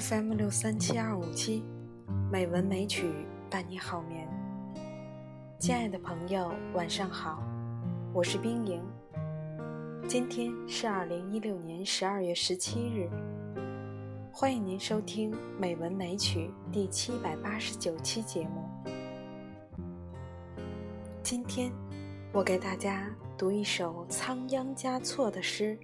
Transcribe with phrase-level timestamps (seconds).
[0.00, 1.62] FM 六三七二五七，
[2.32, 3.12] 美文美曲
[3.50, 4.26] 伴你好眠。
[5.58, 7.42] 亲爱的朋友，晚上好，
[8.14, 8.82] 我是冰莹。
[10.08, 13.10] 今天是二零一六年十二月十七日，
[14.32, 18.64] 欢迎您收听《美文美曲》第七百八十九期节目。
[21.22, 21.70] 今天，
[22.32, 23.06] 我给大家
[23.36, 25.78] 读一首仓央嘉措的诗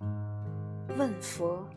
[0.96, 1.68] 《问佛》。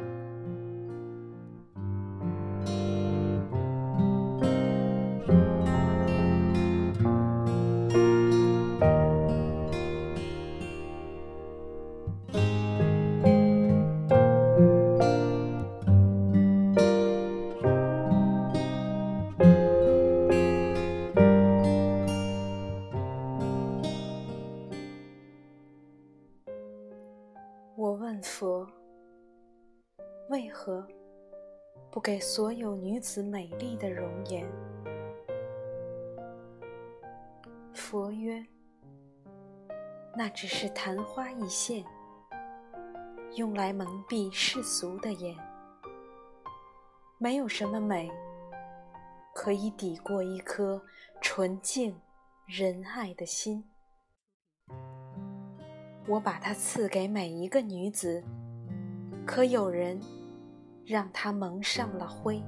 [27.80, 28.67] 我问佛：
[30.27, 30.85] 为何
[31.89, 34.45] 不给所有女子美丽的容颜？
[37.73, 38.45] 佛曰：
[40.13, 41.85] 那只是昙花一现，
[43.38, 45.33] 用来蒙蔽世俗的眼。
[47.17, 48.11] 没有什么美
[49.33, 50.83] 可以抵过一颗
[51.22, 51.97] 纯净
[52.45, 53.69] 仁爱的心。
[56.10, 58.24] 我把它赐给每一个女子，
[59.28, 60.02] 可有人
[60.84, 62.42] 让它蒙上了灰。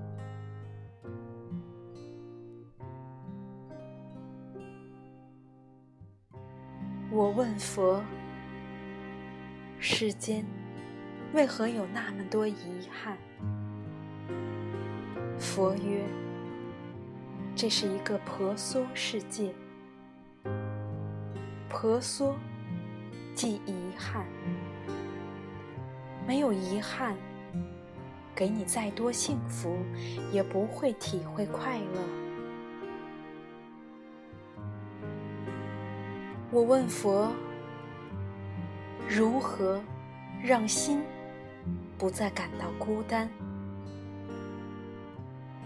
[7.12, 8.04] 我问佛：
[9.78, 10.44] 世间
[11.36, 13.16] 为何有那么多遗憾？
[15.38, 16.04] 佛曰：
[17.56, 19.54] 这是一个婆娑世界，
[21.70, 22.36] 婆娑。
[23.42, 24.24] 即遗憾，
[26.28, 27.16] 没有遗憾，
[28.36, 29.80] 给你再多幸福，
[30.32, 32.02] 也不会体会快乐。
[36.52, 37.32] 我问佛：
[39.10, 39.82] 如何
[40.44, 41.02] 让心
[41.98, 43.28] 不再感到孤单？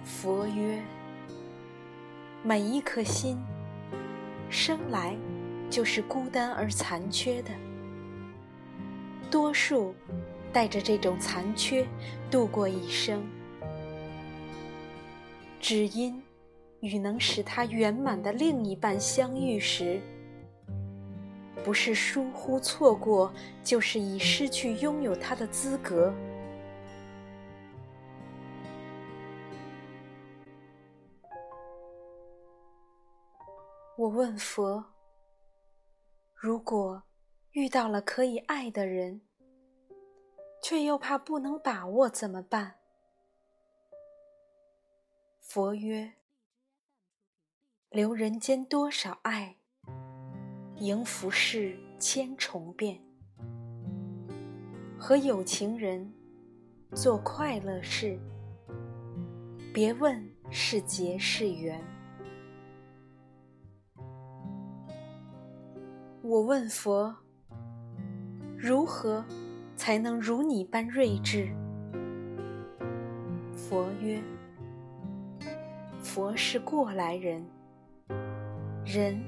[0.06, 0.82] 佛曰：
[2.42, 3.38] 每一颗心
[4.50, 5.14] 生来。
[5.76, 7.52] 就是孤单而残缺的，
[9.30, 9.94] 多数
[10.54, 11.86] 带着这种残缺
[12.32, 13.22] 度过一生，
[15.60, 16.24] 只因
[16.80, 20.00] 与能使他圆满的另一半相遇时，
[21.62, 23.30] 不是疏忽错过，
[23.62, 26.14] 就是已失去拥有他的资格。
[33.98, 34.95] 我问佛。
[36.46, 37.02] 如果
[37.54, 39.20] 遇到了可以爱的人，
[40.62, 42.76] 却又怕不能把握，怎么办？
[45.42, 46.14] 佛曰：
[47.90, 49.56] 留人间多少爱，
[50.76, 53.02] 迎浮世千重变。
[55.00, 56.14] 和有情人
[56.94, 58.20] 做快乐事，
[59.74, 61.84] 别问是劫是缘。
[66.28, 67.16] 我问佛：
[68.58, 69.24] 如何
[69.76, 71.48] 才能如你般睿智？
[73.56, 74.20] 佛曰：
[76.02, 77.46] 佛是过来人，
[78.84, 79.24] 人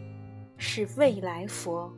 [0.57, 1.93] 是未来佛。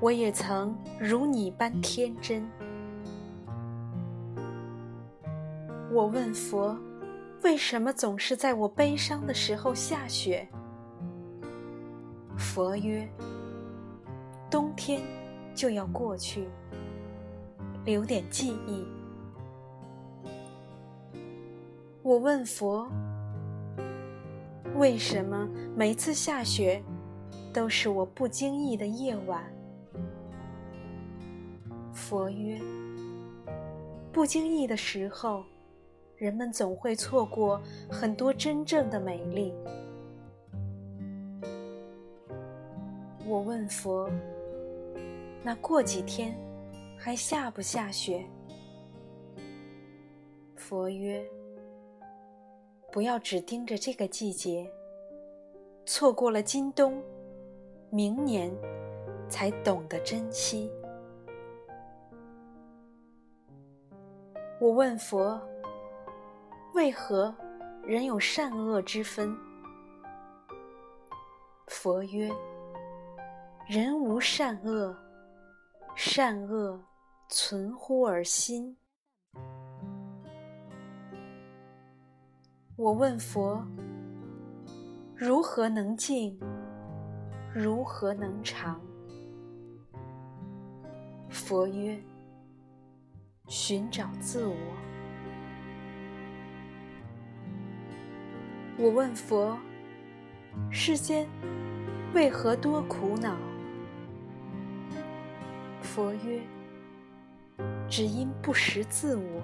[0.00, 2.42] 我也曾如你般天真。
[5.92, 6.74] 我问佛：
[7.42, 10.48] 为什么总是在我悲伤的时候下雪？
[12.40, 13.06] 佛曰
[14.50, 15.02] ：“冬天
[15.54, 16.48] 就要过去，
[17.84, 18.84] 留点记忆。”
[22.02, 22.90] 我问佛
[24.74, 25.46] ：“为什么
[25.76, 26.82] 每次下雪
[27.52, 29.44] 都是我不经意的夜晚？”
[31.92, 32.58] 佛曰
[34.10, 35.44] ：“不经意的时候，
[36.16, 37.60] 人们总会错过
[37.90, 39.52] 很多真正的美丽。”
[43.30, 44.10] 我问佛
[45.40, 46.36] ：“那过几天
[46.98, 48.26] 还下不下雪？”
[50.58, 51.24] 佛曰
[52.90, 54.68] ：“不要只盯着这个季节，
[55.86, 57.00] 错过了今冬，
[57.88, 58.52] 明年
[59.28, 60.68] 才懂得珍惜。”
[64.60, 65.40] 我问佛
[66.74, 67.32] ：“为何
[67.84, 69.32] 人有善恶之分？”
[71.68, 72.28] 佛曰：
[73.72, 74.96] 人无善恶，
[75.94, 76.82] 善恶
[77.28, 78.76] 存乎而心。
[82.74, 83.64] 我问佛：
[85.14, 86.36] 如何能静？
[87.54, 88.80] 如何能长？
[91.28, 91.96] 佛曰：
[93.46, 94.56] 寻找自我。
[98.76, 99.56] 我问佛：
[100.72, 101.24] 世间
[102.12, 103.38] 为何多苦恼？
[105.82, 106.40] 佛曰：
[107.88, 109.42] 只因不识自我。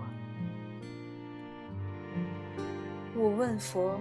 [3.14, 3.98] 我问佛：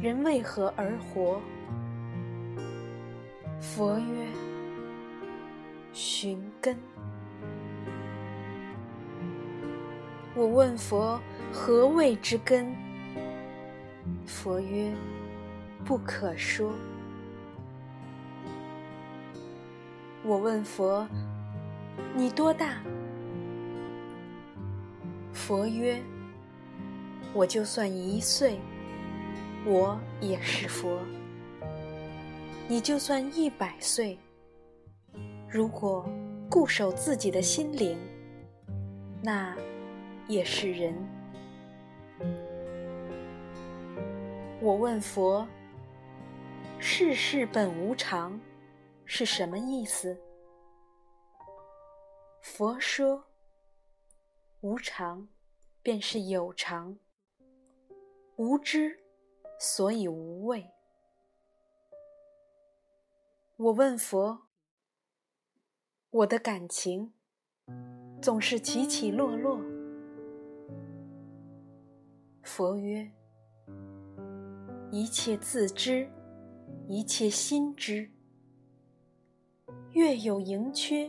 [0.00, 1.40] 人为何而活？
[3.60, 4.26] 佛曰：
[5.92, 6.76] 寻根。
[10.34, 11.20] 我问佛：
[11.52, 12.74] 何谓之根？
[14.26, 14.92] 佛曰：
[15.84, 16.72] 不可说。
[20.28, 21.06] 我问佛：
[22.12, 22.82] 你多大？
[25.32, 26.02] 佛曰：
[27.32, 28.58] 我就算一岁，
[29.64, 30.98] 我也是佛。
[32.66, 34.18] 你就算一百岁，
[35.48, 36.04] 如果
[36.50, 37.96] 固守自己的心灵，
[39.22, 39.54] 那
[40.26, 40.92] 也是人。
[44.60, 45.46] 我问佛
[46.80, 48.36] ：“世事本无常，
[49.06, 50.20] 是什么意思？”
[52.42, 53.24] 佛说
[54.60, 55.28] ：“无常，
[55.82, 56.96] 便是有常；
[58.36, 59.00] 无知，
[59.58, 60.70] 所以无畏。”
[63.56, 64.48] 我问佛
[66.10, 67.14] ：“我的感情
[68.20, 69.58] 总是起起落落。”
[72.44, 73.10] 佛曰
[74.92, 76.08] ：“一切自知，
[76.86, 78.08] 一切心知。
[79.96, 81.08] 月有盈缺，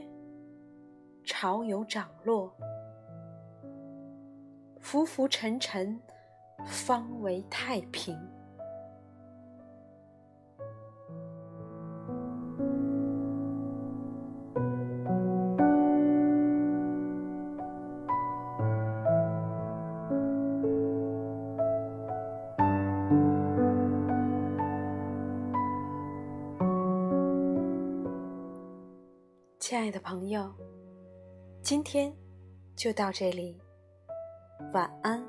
[1.25, 2.49] 潮有涨落，
[4.79, 5.99] 浮浮沉沉，
[6.65, 8.17] 方为太平。”
[29.69, 30.49] 亲爱的朋友，
[31.61, 32.15] 今天
[32.73, 33.61] 就到这里，
[34.73, 35.21] 晚安。